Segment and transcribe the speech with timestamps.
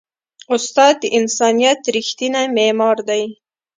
[0.53, 3.23] استاد د انسانیت ریښتینی معمار دی.